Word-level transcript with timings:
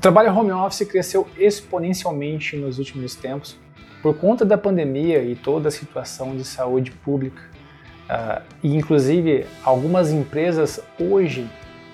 O 0.00 0.02
trabalho 0.02 0.34
home 0.34 0.50
office 0.50 0.88
cresceu 0.88 1.28
exponencialmente 1.36 2.56
nos 2.56 2.78
últimos 2.78 3.14
tempos 3.14 3.58
por 4.00 4.16
conta 4.16 4.46
da 4.46 4.56
pandemia 4.56 5.22
e 5.22 5.36
toda 5.36 5.68
a 5.68 5.70
situação 5.70 6.34
de 6.34 6.42
saúde 6.42 6.90
pública. 6.90 7.42
Uh, 8.08 8.42
e 8.62 8.74
inclusive 8.74 9.44
algumas 9.62 10.10
empresas 10.10 10.80
hoje 10.98 11.46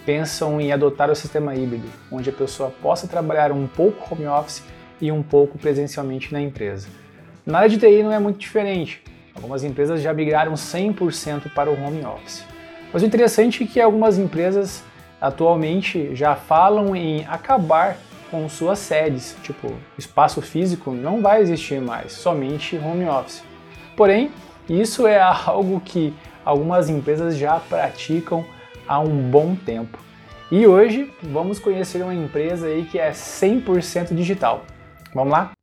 pensam 0.05 0.61
em 0.61 0.71
adotar 0.73 1.11
o 1.11 1.16
sistema 1.16 1.57
híbrido, 1.57 1.89
onde 2.09 2.30
a 2.30 2.32
pessoa 2.32 2.71
possa 2.80 3.09
trabalhar 3.09 3.50
um 3.50 3.66
pouco 3.66 4.14
home 4.14 4.29
office 4.29 4.62
e 5.00 5.11
um 5.11 5.20
pouco 5.20 5.59
presencialmente 5.59 6.32
na 6.32 6.41
empresa. 6.41 6.86
Na 7.45 7.59
área 7.59 7.70
de 7.70 7.77
TI 7.77 8.04
não 8.04 8.12
é 8.12 8.20
muito 8.20 8.38
diferente. 8.38 9.02
Algumas 9.34 9.64
empresas 9.64 10.00
já 10.00 10.14
migraram 10.14 10.54
100% 10.54 11.52
para 11.52 11.68
o 11.68 11.75
home 11.75 12.04
office. 12.04 12.45
Mas 12.93 13.02
o 13.02 13.07
interessante 13.07 13.64
é 13.64 13.66
que 13.66 13.80
algumas 13.80 14.16
empresas 14.16 14.84
atualmente 15.21 16.14
já 16.14 16.35
falam 16.35 16.95
em 16.95 17.25
acabar 17.27 17.96
com 18.31 18.49
suas 18.49 18.79
sedes, 18.79 19.36
tipo, 19.43 19.73
espaço 19.96 20.43
físico 20.43 20.90
não 20.90 21.23
vai 21.23 21.40
existir 21.40 21.81
mais, 21.81 22.13
somente 22.13 22.77
home 22.77 23.07
office. 23.07 23.43
Porém, 23.96 24.31
isso 24.68 25.07
é 25.07 25.21
algo 25.46 25.81
que 25.81 26.13
algumas 26.45 26.89
empresas 26.89 27.37
já 27.37 27.59
praticam 27.59 28.45
há 28.87 28.99
um 29.00 29.31
bom 29.31 29.54
tempo. 29.54 29.99
E 30.50 30.67
hoje 30.67 31.13
vamos 31.23 31.59
conhecer 31.59 32.03
uma 32.03 32.14
empresa 32.14 32.69
aí 32.69 32.84
que 32.84 32.98
é 32.98 33.11
100% 33.11 34.14
digital. 34.14 34.64
Vamos 35.12 35.33
lá? 35.33 35.56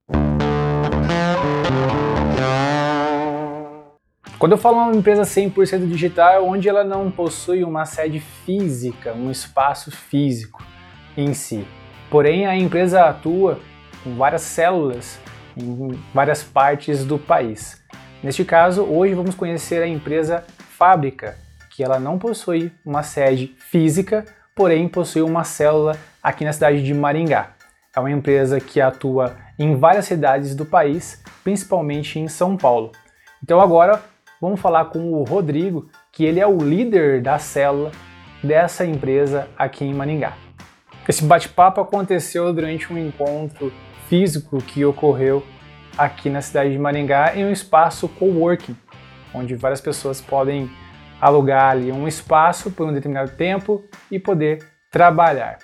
Quando 4.43 4.51
eu 4.51 4.57
falo 4.57 4.75
uma 4.75 4.93
empresa 4.93 5.21
100% 5.21 5.87
digital, 5.87 6.33
é 6.33 6.39
onde 6.41 6.67
ela 6.67 6.83
não 6.83 7.09
possui 7.09 7.63
uma 7.63 7.85
sede 7.85 8.19
física, 8.19 9.13
um 9.13 9.31
espaço 9.31 9.89
físico 9.89 10.61
em 11.15 11.33
si. 11.33 11.65
Porém, 12.09 12.45
a 12.45 12.53
empresa 12.53 13.05
atua 13.05 13.57
com 14.03 14.17
várias 14.17 14.41
células 14.41 15.17
em 15.55 15.97
várias 16.13 16.43
partes 16.43 17.05
do 17.05 17.17
país. 17.17 17.81
Neste 18.21 18.43
caso, 18.43 18.83
hoje 18.83 19.13
vamos 19.13 19.33
conhecer 19.33 19.81
a 19.81 19.87
empresa 19.87 20.43
Fábrica, 20.57 21.37
que 21.69 21.81
ela 21.81 21.97
não 21.97 22.19
possui 22.19 22.69
uma 22.85 23.01
sede 23.01 23.55
física, 23.57 24.25
porém 24.53 24.89
possui 24.89 25.21
uma 25.21 25.45
célula 25.45 25.97
aqui 26.21 26.43
na 26.43 26.51
cidade 26.51 26.83
de 26.83 26.93
Maringá. 26.93 27.51
É 27.95 27.99
uma 28.01 28.11
empresa 28.11 28.59
que 28.59 28.81
atua 28.81 29.37
em 29.57 29.77
várias 29.77 30.03
cidades 30.03 30.53
do 30.53 30.65
país, 30.65 31.23
principalmente 31.45 32.19
em 32.19 32.27
São 32.27 32.57
Paulo. 32.57 32.91
Então 33.41 33.61
agora 33.61 34.11
vamos 34.43 34.59
falar 34.59 34.85
com 34.85 35.13
o 35.13 35.23
Rodrigo, 35.23 35.87
que 36.11 36.25
ele 36.25 36.37
é 36.37 36.45
o 36.45 36.57
líder 36.57 37.21
da 37.21 37.39
célula 37.39 37.91
dessa 38.43 38.85
empresa 38.85 39.47
aqui 39.57 39.85
em 39.85 39.93
Maringá. 39.93 40.33
Esse 41.07 41.23
bate-papo 41.23 41.79
aconteceu 41.79 42.51
durante 42.53 42.91
um 42.91 42.97
encontro 42.97 43.71
físico 44.09 44.57
que 44.57 44.83
ocorreu 44.83 45.41
aqui 45.97 46.29
na 46.29 46.41
cidade 46.41 46.73
de 46.73 46.77
Maringá 46.77 47.33
em 47.37 47.45
um 47.45 47.51
espaço 47.53 48.09
coworking, 48.09 48.75
onde 49.33 49.55
várias 49.55 49.79
pessoas 49.79 50.19
podem 50.19 50.69
alugar 51.21 51.71
ali 51.71 51.89
um 51.89 52.05
espaço 52.05 52.69
por 52.69 52.85
um 52.85 52.91
determinado 52.91 53.31
tempo 53.37 53.85
e 54.11 54.19
poder 54.19 54.61
trabalhar. 54.91 55.59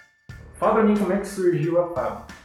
Fala 0.54 0.76
para 0.76 0.84
mim 0.84 0.96
como 0.96 1.12
é 1.12 1.18
que 1.18 1.28
surgiu 1.28 1.82
a 1.82 1.88
fábrica. 1.90 2.39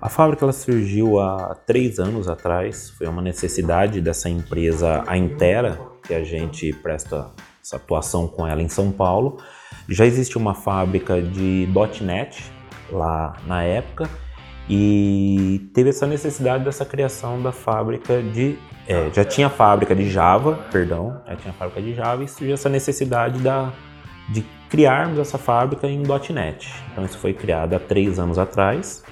A 0.00 0.08
fábrica 0.08 0.44
ela 0.44 0.52
surgiu 0.52 1.18
há 1.18 1.56
três 1.66 1.98
anos 1.98 2.28
atrás, 2.28 2.90
foi 2.90 3.08
uma 3.08 3.20
necessidade 3.20 4.00
dessa 4.00 4.30
empresa, 4.30 5.02
a 5.08 5.18
Intera, 5.18 5.80
que 6.06 6.14
a 6.14 6.22
gente 6.22 6.72
presta 6.72 7.32
essa 7.60 7.76
atuação 7.76 8.28
com 8.28 8.46
ela 8.46 8.62
em 8.62 8.68
São 8.68 8.92
Paulo. 8.92 9.38
Já 9.88 10.06
existe 10.06 10.38
uma 10.38 10.54
fábrica 10.54 11.20
de 11.20 11.68
.NET 12.00 12.44
lá 12.92 13.36
na 13.44 13.64
época 13.64 14.08
e 14.70 15.68
teve 15.74 15.90
essa 15.90 16.06
necessidade 16.06 16.64
dessa 16.64 16.84
criação 16.84 17.42
da 17.42 17.50
fábrica 17.50 18.22
de 18.22 18.56
é, 18.86 19.10
já 19.12 19.22
tinha 19.22 19.50
fábrica 19.50 19.94
de 19.94 20.08
Java, 20.08 20.60
perdão, 20.70 21.20
já 21.26 21.36
tinha 21.36 21.52
fábrica 21.52 21.82
de 21.82 21.94
Java 21.94 22.24
e 22.24 22.28
surgiu 22.28 22.54
essa 22.54 22.68
necessidade 22.70 23.38
da, 23.40 23.72
de 24.30 24.42
criarmos 24.70 25.18
essa 25.18 25.36
fábrica 25.36 25.86
em 25.88 26.02
.NET. 26.32 26.72
Então 26.92 27.04
isso 27.04 27.18
foi 27.18 27.34
criado 27.34 27.74
há 27.74 27.80
três 27.80 28.18
anos 28.18 28.38
atrás 28.38 29.02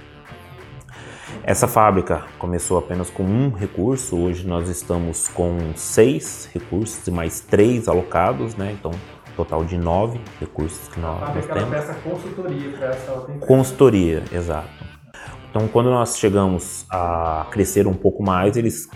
essa 1.46 1.68
fábrica 1.68 2.24
começou 2.40 2.76
apenas 2.76 3.08
com 3.08 3.22
um 3.22 3.52
recurso, 3.52 4.16
hoje 4.16 4.44
nós 4.44 4.68
estamos 4.68 5.28
com 5.28 5.56
seis 5.76 6.50
recursos 6.52 7.06
e 7.06 7.10
mais 7.12 7.38
três 7.38 7.86
alocados, 7.86 8.56
né? 8.56 8.76
Então, 8.76 8.90
total 9.36 9.64
de 9.64 9.78
nove 9.78 10.20
recursos 10.40 10.88
que 10.88 10.98
nós, 10.98 11.20
nós 11.20 11.46
temos. 11.46 11.70
Peça 11.70 11.94
consultoria 11.94 12.72
para 12.72 12.86
essa 12.88 13.12
outra. 13.12 13.34
Consultoria, 13.38 14.24
exato. 14.32 14.68
Então, 15.48 15.68
quando 15.68 15.88
nós 15.88 16.18
chegamos 16.18 16.84
a 16.90 17.46
crescer 17.52 17.86
um 17.86 17.94
pouco 17.94 18.24
mais, 18.24 18.56
eles 18.56 18.88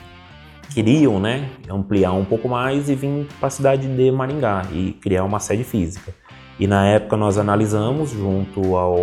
queriam, 0.74 1.20
né, 1.20 1.48
ampliar 1.70 2.12
um 2.14 2.24
pouco 2.24 2.48
mais 2.48 2.90
e 2.90 2.96
vir 2.96 3.28
para 3.38 3.46
a 3.46 3.50
cidade 3.50 3.86
de 3.86 4.10
Maringá 4.10 4.64
e 4.72 4.92
criar 4.94 5.22
uma 5.22 5.38
sede 5.38 5.62
física. 5.62 6.12
E 6.58 6.66
na 6.66 6.84
época 6.84 7.16
nós 7.16 7.38
analisamos 7.38 8.10
junto 8.10 8.76
ao, 8.76 8.96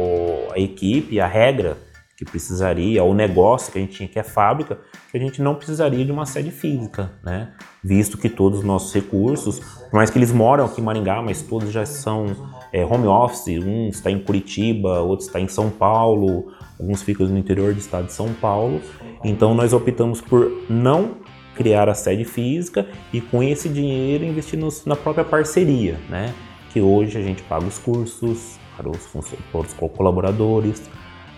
à 0.51 0.59
equipe 0.59 1.17
a 1.21 1.25
regra 1.25 1.86
que 2.17 2.25
precisaria, 2.25 3.03
o 3.03 3.13
negócio 3.13 3.71
que 3.71 3.77
a 3.77 3.81
gente 3.81 3.95
tinha, 3.95 4.09
que 4.09 4.17
é 4.17 4.23
fábrica, 4.23 4.79
que 5.11 5.15
a 5.15 5.19
gente 5.19 5.39
não 5.39 5.53
precisaria 5.53 6.03
de 6.03 6.11
uma 6.11 6.25
sede 6.25 6.49
física, 6.49 7.11
né? 7.23 7.51
Visto 7.83 8.17
que 8.17 8.27
todos 8.27 8.59
os 8.59 8.65
nossos 8.65 8.91
recursos, 8.91 9.59
por 9.59 9.93
mais 9.93 10.09
que 10.09 10.17
eles 10.17 10.31
moram 10.31 10.65
aqui 10.65 10.81
em 10.81 10.83
Maringá, 10.83 11.21
mas 11.21 11.43
todos 11.43 11.71
já 11.71 11.85
são 11.85 12.25
é, 12.73 12.83
home 12.83 13.05
office, 13.05 13.63
um 13.63 13.89
está 13.89 14.09
em 14.09 14.17
Curitiba, 14.17 14.99
outro 14.99 15.27
está 15.27 15.39
em 15.39 15.47
São 15.47 15.69
Paulo, 15.69 16.51
alguns 16.79 17.03
ficam 17.03 17.27
no 17.27 17.37
interior 17.37 17.71
do 17.71 17.79
estado 17.79 18.07
de 18.07 18.13
São 18.13 18.33
Paulo. 18.33 18.81
Então 19.23 19.53
nós 19.53 19.71
optamos 19.71 20.19
por 20.19 20.51
não 20.67 21.17
criar 21.55 21.87
a 21.87 21.93
sede 21.93 22.25
física 22.25 22.87
e 23.13 23.21
com 23.21 23.43
esse 23.43 23.69
dinheiro 23.69 24.23
investir 24.23 24.59
na 24.87 24.95
própria 24.95 25.23
parceria, 25.23 25.99
né? 26.09 26.33
Que 26.73 26.81
hoje 26.81 27.15
a 27.15 27.21
gente 27.21 27.43
paga 27.43 27.65
os 27.65 27.77
cursos 27.77 28.57
para 28.75 28.89
os, 28.89 29.07
para 29.51 29.61
os 29.61 29.73
colaboradores, 29.73 30.81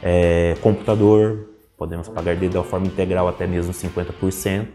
é, 0.01 0.55
computador, 0.61 1.49
podemos 1.77 2.07
pagar 2.07 2.35
de 2.35 2.49
da 2.49 2.63
forma 2.63 2.87
integral 2.87 3.27
até 3.27 3.47
mesmo 3.47 3.73
50%, 3.73 4.67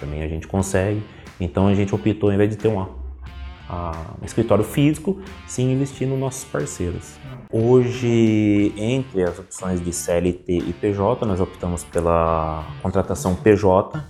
também 0.00 0.22
a 0.22 0.28
gente 0.28 0.46
consegue. 0.46 1.02
Então 1.40 1.66
a 1.66 1.74
gente 1.74 1.94
optou, 1.94 2.32
em 2.32 2.36
vez 2.36 2.50
de 2.50 2.56
ter 2.56 2.68
um 2.68 4.24
escritório 4.24 4.64
físico, 4.64 5.20
sim 5.46 5.72
investir 5.72 6.06
nos 6.06 6.18
nossos 6.18 6.44
parceiros. 6.44 7.16
Hoje, 7.50 8.72
entre 8.76 9.22
as 9.22 9.38
opções 9.38 9.80
de 9.80 9.92
CLT 9.92 10.58
e 10.58 10.72
PJ, 10.72 11.24
nós 11.26 11.40
optamos 11.40 11.84
pela 11.84 12.64
contratação 12.82 13.34
PJ, 13.34 14.02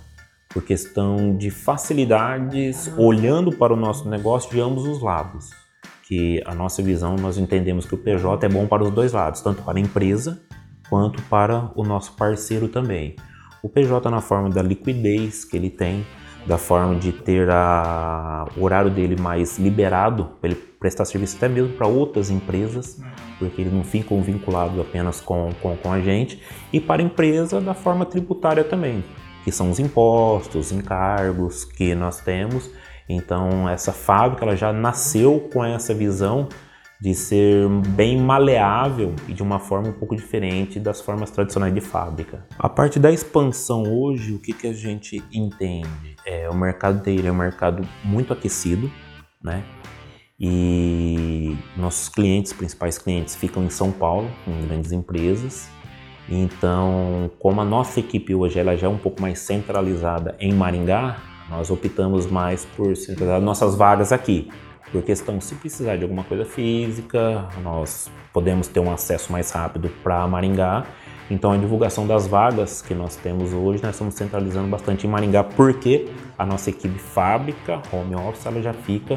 por 0.49 0.63
questão 0.63 1.35
de 1.35 1.49
facilidades, 1.49 2.91
olhando 2.97 3.51
para 3.51 3.73
o 3.73 3.75
nosso 3.75 4.07
negócio 4.09 4.49
de 4.51 4.59
ambos 4.59 4.85
os 4.85 5.01
lados. 5.01 5.64
Que 6.07 6.41
a 6.45 6.53
nossa 6.53 6.83
visão, 6.83 7.15
nós 7.15 7.37
entendemos 7.37 7.85
que 7.85 7.95
o 7.95 7.97
PJ 7.97 8.45
é 8.45 8.49
bom 8.49 8.67
para 8.67 8.83
os 8.83 8.91
dois 8.91 9.13
lados, 9.13 9.41
tanto 9.41 9.63
para 9.63 9.77
a 9.77 9.81
empresa 9.81 10.41
quanto 10.89 11.21
para 11.23 11.71
o 11.75 11.83
nosso 11.83 12.13
parceiro 12.13 12.67
também. 12.67 13.15
O 13.63 13.69
PJ 13.69 14.09
na 14.11 14.21
forma 14.21 14.49
da 14.49 14.61
liquidez 14.61 15.43
que 15.43 15.57
ele 15.57 15.69
tem, 15.69 16.05
da 16.45 16.57
forma 16.57 16.95
de 16.95 17.11
ter 17.11 17.49
a, 17.49 18.47
o 18.55 18.63
horário 18.63 18.91
dele 18.91 19.19
mais 19.19 19.57
liberado, 19.57 20.25
para 20.39 20.51
ele 20.51 20.59
prestar 20.79 21.05
serviço 21.05 21.37
até 21.37 21.49
mesmo 21.49 21.73
para 21.73 21.87
outras 21.87 22.29
empresas, 22.29 23.01
porque 23.39 23.61
eles 23.61 23.73
não 23.73 23.83
ficam 23.83 24.21
vinculados 24.21 24.79
apenas 24.79 25.19
com, 25.19 25.49
com, 25.61 25.75
com 25.75 25.91
a 25.91 25.99
gente, 25.99 26.39
e 26.71 26.79
para 26.79 27.01
a 27.01 27.05
empresa 27.05 27.59
da 27.59 27.73
forma 27.73 28.05
tributária 28.05 28.63
também, 28.63 29.03
que 29.43 29.51
são 29.51 29.71
os 29.71 29.79
impostos, 29.79 30.71
encargos 30.71 31.65
que 31.65 31.95
nós 31.95 32.19
temos. 32.19 32.69
Então 33.07 33.69
essa 33.69 33.91
fábrica 33.91 34.43
ela 34.43 34.55
já 34.55 34.73
nasceu 34.73 35.49
com 35.51 35.63
essa 35.63 35.93
visão 35.93 36.49
de 36.99 37.13
ser 37.13 37.67
bem 37.89 38.17
maleável 38.19 39.13
e 39.27 39.33
de 39.33 39.43
uma 39.43 39.59
forma 39.59 39.89
um 39.89 39.93
pouco 39.93 40.15
diferente 40.15 40.79
das 40.79 41.01
formas 41.01 41.29
tradicionais 41.29 41.73
de 41.73 41.81
fábrica. 41.81 42.45
A 42.57 42.69
parte 42.69 42.99
da 42.99 43.11
expansão 43.11 43.83
hoje, 43.83 44.33
o 44.33 44.39
que, 44.39 44.53
que 44.53 44.67
a 44.67 44.73
gente 44.73 45.23
entende? 45.31 46.15
É, 46.25 46.49
o 46.49 46.55
mercado 46.55 47.03
dele 47.03 47.27
é 47.27 47.31
um 47.31 47.35
mercado 47.35 47.87
muito 48.03 48.31
aquecido, 48.31 48.89
né? 49.43 49.63
E 50.39 51.55
nossos 51.77 52.09
clientes, 52.09 52.51
principais 52.51 52.97
clientes, 52.97 53.35
ficam 53.35 53.63
em 53.63 53.69
São 53.69 53.91
Paulo, 53.91 54.29
em 54.47 54.67
grandes 54.67 54.91
empresas. 54.91 55.69
Então, 56.27 57.29
como 57.39 57.61
a 57.61 57.65
nossa 57.65 57.99
equipe 57.99 58.33
hoje 58.33 58.59
ela 58.59 58.75
já 58.75 58.87
é 58.87 58.89
um 58.89 58.97
pouco 58.97 59.21
mais 59.21 59.39
centralizada 59.39 60.35
em 60.39 60.51
Maringá, 60.53 61.17
nós 61.49 61.69
optamos 61.69 62.25
mais 62.25 62.65
por 62.75 62.95
centralizar 62.95 63.41
nossas 63.41 63.75
vagas 63.75 64.11
aqui 64.11 64.49
por 64.91 65.03
questão, 65.03 65.41
se 65.41 65.55
precisar 65.55 65.97
de 65.97 66.03
alguma 66.03 66.23
coisa 66.23 66.45
física, 66.45 67.49
nós 67.61 68.09
podemos 68.31 68.67
ter 68.67 68.79
um 68.79 68.91
acesso 68.91 69.31
mais 69.31 69.51
rápido 69.51 69.89
para 70.03 70.25
Maringá. 70.27 70.85
Então 71.29 71.51
a 71.51 71.57
divulgação 71.57 72.05
das 72.05 72.27
vagas 72.27 72.81
que 72.81 72.93
nós 72.93 73.15
temos 73.15 73.51
hoje, 73.51 73.83
nós 73.83 73.95
estamos 73.95 74.13
centralizando 74.13 74.69
bastante 74.69 75.07
em 75.07 75.09
Maringá, 75.09 75.43
porque 75.43 76.07
a 76.37 76.45
nossa 76.45 76.69
equipe 76.69 76.99
fábrica, 76.99 77.81
home 77.91 78.15
office, 78.15 78.45
ela 78.45 78.61
já 78.61 78.73
fica 78.73 79.15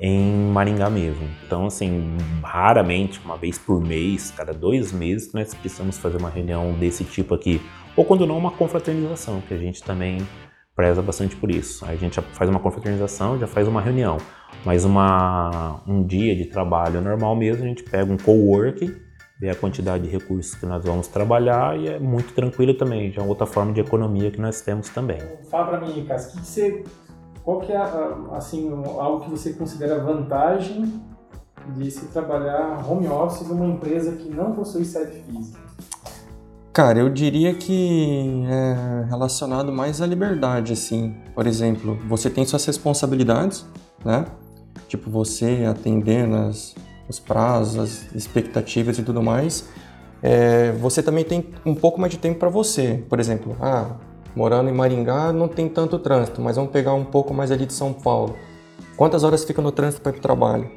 em 0.00 0.50
Maringá 0.50 0.88
mesmo. 0.88 1.28
Então, 1.46 1.66
assim, 1.66 2.16
raramente, 2.42 3.20
uma 3.24 3.36
vez 3.36 3.58
por 3.58 3.80
mês, 3.80 4.32
cada 4.34 4.52
dois 4.52 4.90
meses, 4.90 5.32
nós 5.34 5.54
precisamos 5.54 5.98
fazer 5.98 6.16
uma 6.16 6.30
reunião 6.30 6.72
desse 6.72 7.04
tipo 7.04 7.34
aqui. 7.34 7.60
Ou 7.94 8.04
quando 8.04 8.26
não, 8.26 8.38
uma 8.38 8.50
confraternização, 8.50 9.42
que 9.42 9.52
a 9.52 9.58
gente 9.58 9.82
também 9.82 10.26
preza 10.74 11.02
bastante 11.02 11.36
por 11.36 11.50
isso. 11.50 11.84
A 11.84 11.94
gente 11.96 12.20
faz 12.20 12.48
uma 12.48 12.60
confraternização, 12.60 13.38
já 13.38 13.46
faz 13.46 13.68
uma 13.68 13.80
reunião. 13.80 14.18
Mas 14.64 14.84
uma, 14.84 15.80
um 15.86 16.02
dia 16.02 16.34
de 16.34 16.46
trabalho 16.46 17.00
normal 17.00 17.36
mesmo, 17.36 17.64
a 17.64 17.68
gente 17.68 17.82
pega 17.82 18.12
um 18.12 18.16
co-work, 18.16 18.94
vê 19.40 19.50
a 19.50 19.54
quantidade 19.54 20.04
de 20.04 20.10
recursos 20.10 20.54
que 20.54 20.66
nós 20.66 20.84
vamos 20.84 21.08
trabalhar 21.08 21.78
e 21.78 21.88
é 21.88 21.98
muito 21.98 22.34
tranquilo 22.34 22.74
também. 22.74 23.10
Já 23.12 23.22
é 23.22 23.24
outra 23.24 23.46
forma 23.46 23.72
de 23.72 23.80
economia 23.80 24.30
que 24.30 24.40
nós 24.40 24.60
temos 24.60 24.88
também. 24.88 25.18
Fala 25.50 25.68
para 25.68 25.80
mim, 25.80 25.92
que, 25.92 26.02
que 26.02 26.46
você 26.46 26.84
qual 27.42 27.60
que 27.60 27.72
é 27.72 27.78
assim 28.32 28.70
algo 28.98 29.24
que 29.24 29.30
você 29.30 29.52
considera 29.54 29.98
vantagem 29.98 31.02
de 31.74 31.90
se 31.90 32.06
trabalhar 32.06 32.84
home 32.88 33.08
office 33.08 33.46
numa 33.48 33.66
empresa 33.66 34.12
que 34.12 34.28
não 34.28 34.52
possui 34.52 34.84
sede 34.84 35.22
física? 35.22 35.58
Cara, 36.80 36.98
eu 36.98 37.10
diria 37.10 37.52
que 37.52 38.42
é 38.48 39.04
relacionado 39.06 39.70
mais 39.70 40.00
à 40.00 40.06
liberdade, 40.06 40.72
assim. 40.72 41.14
Por 41.34 41.46
exemplo, 41.46 41.98
você 42.08 42.30
tem 42.30 42.46
suas 42.46 42.64
responsabilidades, 42.64 43.66
né? 44.02 44.24
Tipo, 44.88 45.10
você 45.10 45.66
atendendo 45.68 46.36
as, 46.36 46.74
os 47.06 47.20
prazos, 47.20 47.76
as 47.78 48.14
expectativas 48.14 48.98
e 48.98 49.02
tudo 49.02 49.22
mais. 49.22 49.68
É, 50.22 50.72
você 50.72 51.02
também 51.02 51.22
tem 51.22 51.50
um 51.66 51.74
pouco 51.74 52.00
mais 52.00 52.12
de 52.14 52.18
tempo 52.18 52.38
para 52.38 52.48
você. 52.48 53.04
Por 53.10 53.20
exemplo, 53.20 53.54
ah, 53.60 53.96
Morando 54.34 54.70
em 54.70 54.72
Maringá 54.72 55.34
não 55.34 55.48
tem 55.48 55.68
tanto 55.68 55.98
trânsito, 55.98 56.40
mas 56.40 56.56
vamos 56.56 56.70
pegar 56.70 56.94
um 56.94 57.04
pouco 57.04 57.34
mais 57.34 57.50
ali 57.50 57.66
de 57.66 57.74
São 57.74 57.92
Paulo. 57.92 58.36
Quantas 58.96 59.22
horas 59.22 59.44
fica 59.44 59.60
no 59.60 59.70
trânsito 59.70 60.00
para 60.00 60.12
ir 60.12 60.14
para 60.14 60.18
o 60.20 60.22
trabalho? 60.22 60.70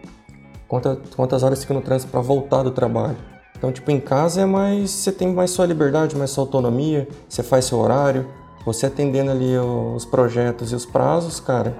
Quantas 0.68 1.44
horas 1.44 1.62
fica 1.62 1.74
no 1.74 1.82
trânsito 1.82 2.12
para 2.12 2.20
voltar 2.20 2.62
do 2.62 2.72
trabalho? 2.72 3.16
Então, 3.64 3.72
tipo, 3.72 3.90
em 3.92 4.00
casa 4.02 4.42
é 4.42 4.46
mais. 4.46 4.92
Você 4.92 5.10
tem 5.10 5.34
mais 5.34 5.52
sua 5.52 5.66
liberdade, 5.66 6.18
mais 6.18 6.32
sua 6.32 6.44
autonomia, 6.44 7.08
você 7.30 7.42
faz 7.42 7.64
seu 7.64 7.78
horário, 7.80 8.28
você 8.66 8.88
atendendo 8.88 9.32
ali 9.32 9.58
os 9.58 10.04
projetos 10.04 10.74
e 10.74 10.76
os 10.76 10.86
prazos, 10.86 11.40
cara. 11.40 11.74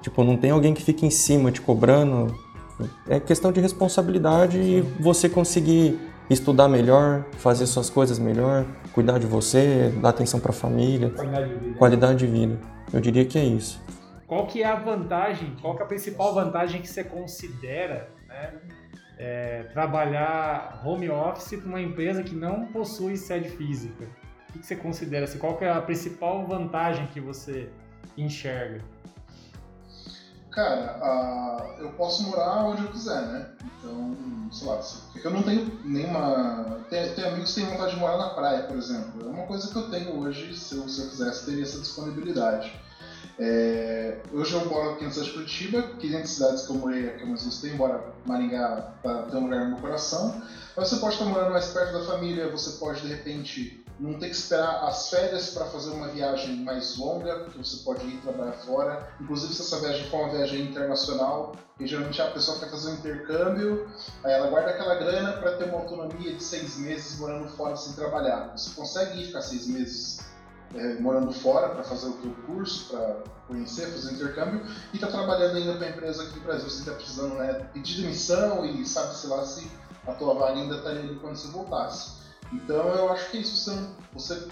Tipo, 0.00 0.24
não 0.24 0.36
tem 0.36 0.50
alguém 0.50 0.74
que 0.74 0.82
fique 0.82 1.06
em 1.06 1.10
cima 1.10 1.52
te 1.52 1.60
cobrando. 1.60 2.34
É 3.08 3.20
questão 3.20 3.52
de 3.52 3.60
responsabilidade 3.60 4.56
Sim. 4.56 4.78
e 4.78 4.80
você 5.00 5.28
conseguir 5.28 5.96
estudar 6.28 6.66
melhor, 6.66 7.24
fazer 7.38 7.66
suas 7.66 7.88
coisas 7.88 8.18
melhor, 8.18 8.66
cuidar 8.92 9.20
de 9.20 9.26
você, 9.28 9.94
dar 10.02 10.08
atenção 10.08 10.40
para 10.40 10.50
a 10.50 10.54
família, 10.54 11.10
qualidade 11.10 11.48
de, 11.48 11.54
vida. 11.54 11.78
qualidade 11.78 12.18
de 12.18 12.26
vida. 12.26 12.60
Eu 12.92 13.00
diria 13.00 13.24
que 13.24 13.38
é 13.38 13.44
isso. 13.44 13.80
Qual 14.26 14.48
que 14.48 14.60
é 14.60 14.66
a 14.66 14.74
vantagem? 14.74 15.54
Qual 15.62 15.76
que 15.76 15.82
é 15.82 15.84
a 15.84 15.88
principal 15.88 16.34
vantagem 16.34 16.82
que 16.82 16.88
você 16.88 17.04
considera, 17.04 18.10
né, 18.26 18.54
é, 19.18 19.64
trabalhar 19.72 20.82
home 20.84 21.08
office 21.08 21.58
para 21.58 21.68
uma 21.68 21.80
empresa 21.80 22.22
que 22.22 22.34
não 22.34 22.66
possui 22.66 23.16
sede 23.16 23.48
física? 23.50 24.08
O 24.50 24.58
que 24.58 24.66
você 24.66 24.76
considera? 24.76 25.24
Assim, 25.24 25.38
qual 25.38 25.58
é 25.60 25.70
a 25.70 25.80
principal 25.80 26.46
vantagem 26.46 27.06
que 27.06 27.20
você 27.20 27.70
enxerga? 28.16 28.80
Cara, 30.50 30.98
uh, 31.00 31.80
eu 31.80 31.92
posso 31.92 32.24
morar 32.24 32.66
onde 32.66 32.82
eu 32.82 32.88
quiser, 32.88 33.22
né? 33.22 33.46
Então, 33.78 34.14
sei 34.52 34.68
lá, 34.68 34.80
porque 35.10 35.26
eu 35.26 35.30
não 35.30 35.42
tenho 35.42 35.80
nenhuma. 35.82 36.78
Tem, 36.90 37.14
tem 37.14 37.24
amigos 37.24 37.54
que 37.54 37.62
têm 37.62 37.70
vontade 37.70 37.94
de 37.94 38.00
morar 38.00 38.18
na 38.18 38.30
praia, 38.30 38.64
por 38.64 38.76
exemplo. 38.76 39.26
É 39.26 39.30
uma 39.30 39.46
coisa 39.46 39.72
que 39.72 39.76
eu 39.76 39.90
tenho 39.90 40.20
hoje, 40.20 40.54
se 40.54 40.76
eu, 40.76 40.86
se 40.86 41.00
eu 41.00 41.08
quisesse, 41.08 41.46
teria 41.46 41.62
essa 41.62 41.80
disponibilidade. 41.80 42.78
É, 43.38 44.18
hoje 44.32 44.52
eu 44.54 44.66
moro 44.66 44.90
aqui 44.90 45.04
na 45.04 45.10
cidade 45.10 45.30
de 45.30 45.34
Curitiba, 45.34 45.82
que 45.98 46.06
entre 46.08 46.26
cidades 46.26 46.66
que 46.66 46.70
eu 46.70 46.76
morei 46.76 47.08
aqui 47.08 47.24
mais 47.24 47.42
gostei, 47.44 47.72
embora 47.72 48.04
Maringá 48.26 48.92
tá, 49.02 49.22
tem 49.22 49.40
um 49.40 49.44
lugar 49.44 49.64
no 49.64 49.70
meu 49.70 49.78
coração. 49.78 50.42
Mas 50.76 50.88
você 50.88 50.96
pode 50.96 51.14
estar 51.14 51.26
morando 51.26 51.50
mais 51.50 51.66
perto 51.68 51.92
da 51.92 52.04
família, 52.04 52.50
você 52.50 52.78
pode 52.78 53.00
de 53.02 53.08
repente 53.08 53.82
não 54.00 54.14
ter 54.14 54.28
que 54.28 54.34
esperar 54.34 54.84
as 54.84 55.10
férias 55.10 55.50
para 55.50 55.66
fazer 55.66 55.90
uma 55.90 56.08
viagem 56.08 56.56
mais 56.56 56.96
longa, 56.96 57.40
porque 57.40 57.58
você 57.58 57.84
pode 57.84 58.06
ir 58.06 58.20
trabalhar 58.20 58.52
fora. 58.52 59.08
Inclusive, 59.20 59.54
se 59.54 59.62
essa 59.62 59.80
viagem 59.80 60.08
for 60.10 60.22
uma 60.22 60.30
viagem 60.30 60.62
internacional, 60.62 61.54
e 61.78 61.86
geralmente 61.86 62.20
a 62.20 62.30
pessoa 62.30 62.58
quer 62.58 62.70
fazer 62.70 62.90
um 62.90 62.94
intercâmbio, 62.94 63.88
aí 64.24 64.32
ela 64.32 64.48
guarda 64.48 64.70
aquela 64.70 64.94
grana 64.96 65.32
para 65.34 65.56
ter 65.56 65.64
uma 65.64 65.78
autonomia 65.78 66.32
de 66.34 66.42
seis 66.42 66.76
meses 66.78 67.18
morando 67.18 67.48
fora 67.50 67.76
sem 67.76 67.92
trabalhar. 67.92 68.52
Você 68.56 68.74
consegue 68.74 69.20
ir 69.20 69.26
ficar 69.26 69.42
seis 69.42 69.66
meses 69.66 70.31
é, 70.74 71.00
morando 71.00 71.32
fora 71.32 71.68
para 71.70 71.82
fazer 71.84 72.06
o 72.06 72.12
teu 72.14 72.30
curso, 72.46 72.88
para 72.90 73.22
conhecer, 73.46 73.86
fazer 73.86 74.14
intercâmbio, 74.14 74.64
e 74.92 74.96
está 74.96 75.08
trabalhando 75.08 75.56
ainda 75.56 75.74
para 75.74 75.86
a 75.86 75.90
empresa 75.90 76.22
aqui 76.22 76.38
no 76.38 76.44
Brasil. 76.44 76.68
Você 76.68 76.80
está 76.80 76.92
precisando 76.92 77.34
né, 77.34 77.52
pedir 77.72 78.02
demissão 78.02 78.64
e 78.64 78.84
sabe-se 78.86 79.26
lá 79.26 79.44
se 79.44 79.70
a 80.06 80.12
tua 80.12 80.34
vaga 80.34 80.60
ainda 80.60 80.76
estaria 80.76 81.00
ali 81.00 81.16
quando 81.16 81.36
você 81.36 81.48
voltasse. 81.48 82.22
Então 82.52 82.88
eu 82.88 83.10
acho 83.10 83.30
que 83.30 83.38
é 83.38 83.40
isso 83.40 83.56
você, 83.56 83.88
você, 84.12 84.48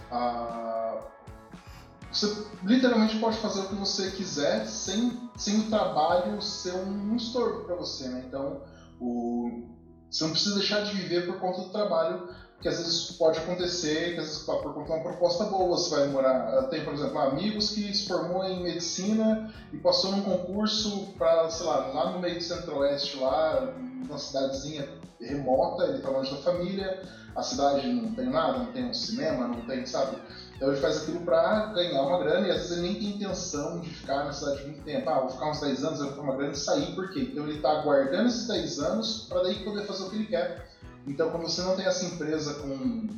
você 2.10 2.46
literalmente 2.62 3.18
pode 3.18 3.36
fazer 3.38 3.60
o 3.60 3.68
que 3.68 3.74
você 3.74 4.10
quiser 4.12 4.66
sem, 4.66 5.30
sem 5.36 5.60
o 5.60 5.68
trabalho 5.68 6.40
ser 6.40 6.72
um, 6.72 7.12
um 7.12 7.16
estorvo 7.16 7.64
para 7.64 7.74
você, 7.74 8.08
né? 8.08 8.24
Então 8.26 8.62
o, 8.98 9.68
você 10.10 10.24
não 10.24 10.30
precisa 10.32 10.56
deixar 10.56 10.82
de 10.82 10.94
viver 10.94 11.26
por 11.26 11.38
conta 11.38 11.60
do 11.60 11.70
trabalho, 11.70 12.28
que 12.60 12.68
às 12.68 12.76
vezes 12.76 13.12
pode 13.12 13.38
acontecer, 13.38 14.14
que 14.14 14.20
às 14.20 14.26
vezes 14.26 14.38
por 14.42 14.74
conta 14.74 14.84
de 14.84 14.92
uma 14.92 15.02
proposta 15.02 15.44
boa 15.44 15.76
você 15.76 15.96
vai 15.96 16.08
morar. 16.08 16.68
Tem, 16.68 16.84
por 16.84 16.92
exemplo, 16.92 17.18
amigos 17.18 17.70
que 17.70 17.94
se 17.94 18.06
formou 18.06 18.44
em 18.44 18.62
medicina 18.62 19.52
e 19.72 19.78
passou 19.78 20.12
num 20.12 20.22
concurso 20.22 21.08
para, 21.18 21.48
sei 21.50 21.66
lá, 21.66 21.86
lá 21.88 22.10
no 22.12 22.20
meio 22.20 22.36
do 22.36 22.42
centro-oeste, 22.42 23.16
lá, 23.18 23.72
numa 23.78 24.18
cidadezinha 24.18 24.88
remota, 25.18 25.84
ele 25.84 25.98
está 25.98 26.10
longe 26.10 26.30
da 26.30 26.42
família, 26.42 27.02
a 27.34 27.42
cidade 27.42 27.86
não 27.88 28.14
tem 28.14 28.28
nada, 28.28 28.58
não 28.58 28.72
tem 28.72 28.86
um 28.86 28.94
cinema, 28.94 29.46
não 29.46 29.62
tem, 29.62 29.86
sabe? 29.86 30.16
Então 30.56 30.70
ele 30.70 30.80
faz 30.80 31.02
aquilo 31.02 31.20
para 31.20 31.72
ganhar 31.72 32.02
uma 32.02 32.18
grana 32.18 32.46
e 32.46 32.50
às 32.50 32.58
vezes 32.58 32.72
ele 32.72 32.82
nem 32.82 32.94
tem 32.96 33.10
intenção 33.16 33.80
de 33.80 33.88
ficar 33.88 34.24
na 34.24 34.32
cidade 34.32 34.64
muito 34.64 34.82
tempo. 34.82 35.08
Ah, 35.08 35.20
vou 35.20 35.30
ficar 35.30 35.50
uns 35.50 35.60
10 35.60 35.84
anos, 35.84 35.98
vou 36.00 36.08
ficar 36.10 36.22
uma 36.22 36.36
grana 36.36 36.52
e 36.52 36.56
sair, 36.56 36.94
por 36.94 37.10
quê? 37.10 37.28
Então 37.30 37.44
ele 37.44 37.56
está 37.56 37.80
aguardando 37.80 38.28
esses 38.28 38.46
10 38.46 38.78
anos 38.80 39.26
para 39.28 39.42
daí 39.44 39.64
poder 39.64 39.86
fazer 39.86 40.04
o 40.04 40.10
que 40.10 40.16
ele 40.16 40.26
quer. 40.26 40.68
Então 41.06 41.30
quando 41.30 41.42
você 41.42 41.62
não 41.62 41.76
tem 41.76 41.86
essa 41.86 42.04
empresa 42.04 42.54
com 42.54 43.08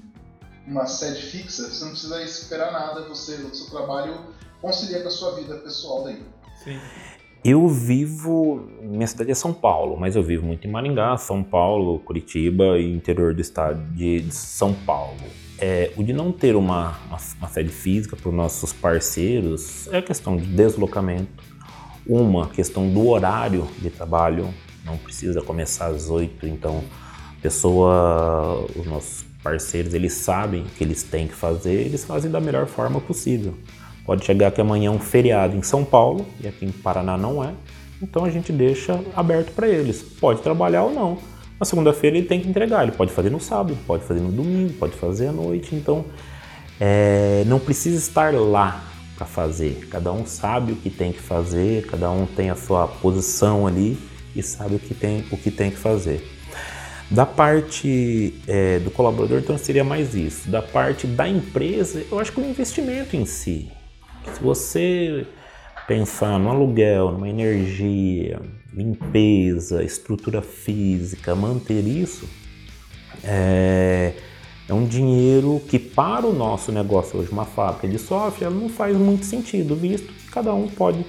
uma 0.66 0.86
sede 0.86 1.22
fixa, 1.22 1.68
você 1.68 1.84
não 1.84 1.92
precisa 1.92 2.22
esperar 2.22 2.72
nada, 2.72 3.08
você, 3.08 3.34
o 3.36 3.54
seu 3.54 3.70
trabalho 3.70 4.18
concilia 4.60 5.00
com 5.00 5.08
a 5.08 5.10
sua 5.10 5.34
vida 5.34 5.56
pessoal 5.56 6.04
daí. 6.04 6.22
Sim. 6.62 6.78
Eu 7.44 7.66
vivo, 7.66 8.68
minha 8.80 9.06
cidade 9.06 9.32
é 9.32 9.34
São 9.34 9.52
Paulo, 9.52 9.96
mas 9.98 10.14
eu 10.14 10.22
vivo 10.22 10.46
muito 10.46 10.64
em 10.64 10.70
Maringá, 10.70 11.16
São 11.16 11.42
Paulo, 11.42 11.98
Curitiba 11.98 12.78
e 12.78 12.94
interior 12.94 13.34
do 13.34 13.40
estado 13.40 13.82
de 13.96 14.30
São 14.30 14.72
Paulo. 14.72 15.18
É, 15.58 15.92
o 15.96 16.04
de 16.04 16.12
não 16.12 16.30
ter 16.30 16.54
uma, 16.54 16.96
uma, 17.08 17.18
uma 17.38 17.48
sede 17.48 17.70
física 17.70 18.14
para 18.14 18.28
os 18.28 18.34
nossos 18.34 18.72
parceiros 18.72 19.88
é 19.92 20.00
questão 20.00 20.36
de 20.36 20.46
deslocamento, 20.46 21.42
uma 22.06 22.48
questão 22.48 22.88
do 22.88 23.08
horário 23.08 23.66
de 23.80 23.90
trabalho, 23.90 24.54
não 24.84 24.96
precisa 24.96 25.42
começar 25.42 25.86
às 25.86 26.08
oito, 26.10 26.46
então 26.46 26.84
pessoa, 27.42 28.64
os 28.76 28.86
nossos 28.86 29.24
parceiros, 29.42 29.92
eles 29.92 30.12
sabem 30.12 30.62
o 30.62 30.64
que 30.66 30.84
eles 30.84 31.02
têm 31.02 31.26
que 31.26 31.34
fazer, 31.34 31.72
eles 31.72 32.04
fazem 32.04 32.30
da 32.30 32.40
melhor 32.40 32.66
forma 32.66 33.00
possível. 33.00 33.54
Pode 34.06 34.24
chegar 34.24 34.50
que 34.52 34.60
amanhã 34.60 34.88
é 34.88 34.90
um 34.90 34.98
feriado 34.98 35.56
em 35.56 35.62
São 35.62 35.84
Paulo, 35.84 36.24
e 36.40 36.46
aqui 36.46 36.64
em 36.64 36.70
Paraná 36.70 37.16
não 37.16 37.42
é, 37.42 37.52
então 38.00 38.24
a 38.24 38.30
gente 38.30 38.52
deixa 38.52 39.00
aberto 39.14 39.52
para 39.52 39.68
eles. 39.68 40.02
Pode 40.02 40.40
trabalhar 40.42 40.84
ou 40.84 40.92
não. 40.92 41.18
Na 41.58 41.66
segunda-feira 41.66 42.16
ele 42.16 42.26
tem 42.26 42.40
que 42.40 42.48
entregar, 42.48 42.82
ele 42.82 42.92
pode 42.92 43.12
fazer 43.12 43.30
no 43.30 43.40
sábado, 43.40 43.76
pode 43.86 44.04
fazer 44.04 44.20
no 44.20 44.32
domingo, 44.32 44.72
pode 44.74 44.94
fazer 44.94 45.28
à 45.28 45.32
noite, 45.32 45.74
então 45.74 46.04
é, 46.80 47.44
não 47.46 47.60
precisa 47.60 47.96
estar 47.96 48.34
lá 48.34 48.82
para 49.16 49.26
fazer. 49.26 49.86
Cada 49.88 50.12
um 50.12 50.26
sabe 50.26 50.72
o 50.72 50.76
que 50.76 50.90
tem 50.90 51.12
que 51.12 51.20
fazer, 51.20 51.86
cada 51.86 52.10
um 52.10 52.26
tem 52.26 52.50
a 52.50 52.56
sua 52.56 52.88
posição 52.88 53.66
ali 53.66 53.96
e 54.34 54.42
sabe 54.42 54.74
o 54.74 54.78
que 54.80 54.94
tem, 54.94 55.24
o 55.30 55.36
que, 55.36 55.50
tem 55.50 55.70
que 55.70 55.76
fazer. 55.76 56.26
Da 57.12 57.26
parte 57.26 58.32
é, 58.48 58.78
do 58.78 58.90
colaborador, 58.90 59.38
então 59.38 59.58
seria 59.58 59.84
mais 59.84 60.14
isso. 60.14 60.48
Da 60.48 60.62
parte 60.62 61.06
da 61.06 61.28
empresa, 61.28 62.02
eu 62.10 62.18
acho 62.18 62.32
que 62.32 62.40
o 62.40 62.44
investimento 62.44 63.14
em 63.14 63.26
si. 63.26 63.70
Se 64.32 64.42
você 64.42 65.26
pensar 65.86 66.38
no 66.38 66.48
aluguel, 66.48 67.12
numa 67.12 67.28
energia, 67.28 68.40
limpeza, 68.72 69.84
estrutura 69.84 70.40
física, 70.40 71.34
manter 71.34 71.86
isso, 71.86 72.26
é, 73.22 74.14
é, 74.66 74.72
um 74.72 74.86
dinheiro 74.86 75.60
que 75.68 75.78
para 75.78 76.26
o 76.26 76.32
nosso 76.32 76.72
negócio 76.72 77.20
hoje, 77.20 77.30
uma 77.30 77.44
fábrica 77.44 77.86
de 77.88 77.98
software, 77.98 78.48
não 78.48 78.70
faz 78.70 78.96
muito 78.96 79.26
sentido, 79.26 79.76
visto 79.76 80.10
que 80.10 80.30
cada 80.30 80.54
um 80.54 80.66
pode 80.66 81.04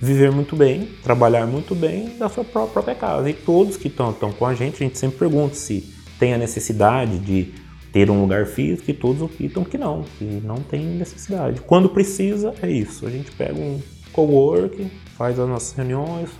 viver 0.00 0.32
muito 0.32 0.56
bem, 0.56 0.88
trabalhar 1.02 1.46
muito 1.46 1.74
bem 1.74 2.16
da 2.16 2.28
sua 2.28 2.44
própria 2.44 2.94
casa. 2.94 3.28
E 3.28 3.34
todos 3.34 3.76
que 3.76 3.88
estão 3.88 4.12
com 4.12 4.46
a 4.46 4.54
gente, 4.54 4.76
a 4.76 4.86
gente 4.86 4.98
sempre 4.98 5.18
pergunta 5.18 5.54
se 5.54 5.92
tem 6.18 6.32
a 6.32 6.38
necessidade 6.38 7.18
de 7.18 7.52
ter 7.92 8.10
um 8.10 8.20
lugar 8.20 8.46
físico 8.46 8.90
e 8.90 8.94
todos 8.94 9.20
optam 9.20 9.64
que 9.64 9.76
não, 9.76 10.04
que 10.18 10.24
não 10.24 10.56
tem 10.56 10.84
necessidade. 10.84 11.60
Quando 11.60 11.88
precisa, 11.88 12.54
é 12.62 12.70
isso. 12.70 13.06
A 13.06 13.10
gente 13.10 13.30
pega 13.32 13.58
um 13.58 13.80
cowork, 14.12 14.90
faz 15.16 15.38
as 15.38 15.48
nossas 15.48 15.76
reuniões, 15.76 16.30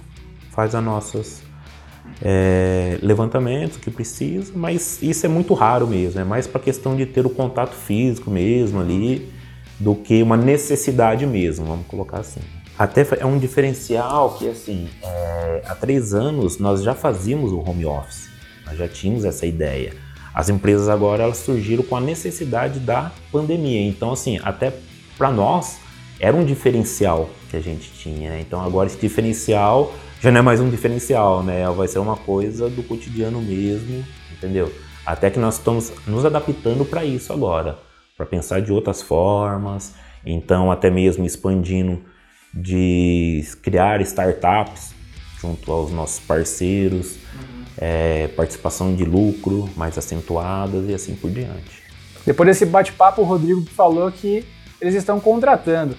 faz 0.51 0.75
as 0.75 0.83
nossas 0.83 1.43
é, 2.23 2.99
levantamentos 3.03 3.77
que 3.77 3.91
precisa, 3.91 4.53
mas 4.55 5.03
isso 5.03 5.27
é 5.27 5.29
muito 5.29 5.55
raro 5.55 5.87
mesmo, 5.87 6.21
é 6.21 6.25
mais 6.25 6.47
para 6.47 6.61
questão 6.61 6.97
de 6.97 7.07
ter 7.07 7.27
o 7.27 7.31
contato 7.31 7.75
físico 7.75 8.31
mesmo 8.31 8.81
ali 8.81 9.31
do 9.79 9.95
que 9.95 10.23
uma 10.23 10.37
necessidade 10.37 11.27
mesmo, 11.27 11.67
vamos 11.67 11.87
colocar 11.87 12.19
assim. 12.19 12.41
Até 12.81 13.07
é 13.19 13.27
um 13.27 13.39
diferencial 13.39 14.39
que 14.39 14.49
assim, 14.49 14.89
é, 15.03 15.63
há 15.67 15.75
três 15.75 16.15
anos 16.15 16.57
nós 16.57 16.83
já 16.83 16.95
fazíamos 16.95 17.53
o 17.53 17.59
home 17.59 17.85
office, 17.85 18.31
nós 18.65 18.79
já 18.79 18.89
tínhamos 18.89 19.27
essa 19.27 19.45
ideia. 19.45 19.93
As 20.33 20.49
empresas 20.49 20.89
agora 20.89 21.25
elas 21.25 21.37
surgiram 21.37 21.85
com 21.85 21.95
a 21.95 22.01
necessidade 22.01 22.81
da 22.81 23.13
pandemia, 23.31 23.87
então 23.87 24.13
assim, 24.13 24.41
até 24.43 24.73
para 25.19 25.31
nós 25.31 25.79
era 26.19 26.35
um 26.35 26.43
diferencial 26.43 27.29
que 27.51 27.57
a 27.59 27.61
gente 27.61 27.93
tinha. 27.93 28.31
Né? 28.31 28.41
Então 28.41 28.59
agora 28.63 28.87
esse 28.87 28.99
diferencial 28.99 29.93
já 30.19 30.31
não 30.33 30.39
é 30.39 30.43
mais 30.43 30.59
um 30.59 30.71
diferencial, 30.71 31.43
né? 31.43 31.69
Vai 31.69 31.87
ser 31.87 31.99
uma 31.99 32.17
coisa 32.17 32.71
do 32.71 32.83
cotidiano 32.83 33.43
mesmo, 33.43 34.03
entendeu? 34.33 34.73
Até 35.05 35.29
que 35.29 35.39
nós 35.39 35.59
estamos 35.59 35.93
nos 36.07 36.25
adaptando 36.25 36.87
para 36.87 37.05
isso 37.05 37.31
agora, 37.31 37.79
para 38.17 38.25
pensar 38.25 38.63
de 38.63 38.73
outras 38.73 39.03
formas, 39.03 39.95
então 40.25 40.73
até 40.73 40.91
mesmo 40.91 41.27
expandindo 41.27 42.01
de 42.53 43.45
criar 43.63 44.01
startups 44.01 44.95
junto 45.41 45.73
aos 45.73 45.91
nossos 45.91 46.21
parceiros, 46.21 47.17
uhum. 47.17 47.65
é, 47.79 48.29
participação 48.29 48.95
de 48.95 49.05
lucro 49.05 49.69
mais 49.77 49.97
acentuadas 49.97 50.89
e 50.89 50.95
assim 50.95 51.15
por 51.15 51.31
diante. 51.31 51.83
Depois 52.27 52.47
desse 52.49 52.67
bate-papo, 52.67 53.23
o 53.23 53.25
Rodrigo 53.25 53.65
falou 53.71 54.11
que 54.13 54.45
eles 54.81 54.95
estão 54.95 55.19
contratando. 55.19 55.97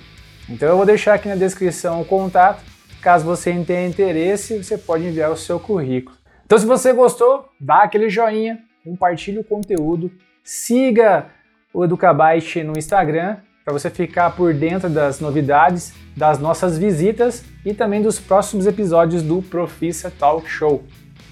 Então 0.47 0.69
eu 0.69 0.77
vou 0.77 0.85
deixar 0.85 1.15
aqui 1.15 1.27
na 1.27 1.35
descrição 1.35 2.01
o 2.01 2.05
contato 2.05 2.71
Caso 3.01 3.25
você 3.25 3.51
tenha 3.65 3.87
interesse, 3.87 4.63
você 4.63 4.77
pode 4.77 5.03
enviar 5.05 5.31
o 5.31 5.35
seu 5.35 5.59
currículo. 5.59 6.15
Então, 6.45 6.57
se 6.57 6.67
você 6.67 6.93
gostou, 6.93 7.49
dá 7.59 7.81
aquele 7.83 8.09
joinha, 8.09 8.59
compartilhe 8.83 9.39
o 9.39 9.43
conteúdo, 9.43 10.11
siga 10.43 11.25
o 11.73 11.83
Educabyte 11.83 12.63
no 12.63 12.77
Instagram 12.77 13.37
para 13.63 13.73
você 13.73 13.89
ficar 13.89 14.31
por 14.31 14.53
dentro 14.53 14.89
das 14.89 15.19
novidades, 15.19 15.93
das 16.15 16.39
nossas 16.39 16.77
visitas 16.77 17.43
e 17.65 17.73
também 17.73 18.01
dos 18.01 18.19
próximos 18.19 18.65
episódios 18.65 19.21
do 19.21 19.41
Profissa 19.41 20.11
Talk 20.11 20.49
Show. 20.49 20.83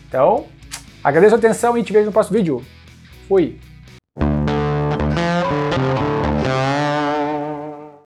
Então, 0.08 0.46
agradeço 1.04 1.36
a 1.36 1.38
atenção 1.38 1.78
e 1.78 1.84
te 1.84 1.92
vejo 1.92 2.08
no 2.08 2.12
próximo 2.12 2.38
vídeo. 2.38 2.64
Fui! 3.28 3.69